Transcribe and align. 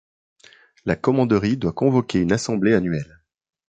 La 0.85 0.95
Commanderie 0.95 1.57
doit 1.57 1.73
convoquer 1.73 2.17
une 2.21 2.31
assemblée 2.31 2.73
annuelle. 2.73 3.19